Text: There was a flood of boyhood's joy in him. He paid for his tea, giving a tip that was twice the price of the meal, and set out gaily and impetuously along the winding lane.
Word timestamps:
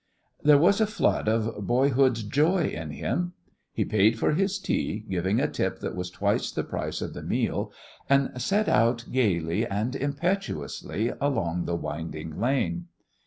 There 0.41 0.57
was 0.57 0.81
a 0.81 0.87
flood 0.87 1.29
of 1.29 1.67
boyhood's 1.67 2.23
joy 2.23 2.63
in 2.69 2.89
him. 2.89 3.33
He 3.71 3.85
paid 3.85 4.17
for 4.17 4.31
his 4.33 4.57
tea, 4.57 5.05
giving 5.07 5.39
a 5.39 5.47
tip 5.47 5.77
that 5.81 5.95
was 5.95 6.09
twice 6.09 6.51
the 6.51 6.63
price 6.63 7.03
of 7.03 7.13
the 7.13 7.21
meal, 7.21 7.71
and 8.09 8.41
set 8.41 8.67
out 8.67 9.05
gaily 9.11 9.63
and 9.67 9.95
impetuously 9.95 11.13
along 11.21 11.65
the 11.65 11.75
winding 11.75 12.39
lane. 12.39 12.85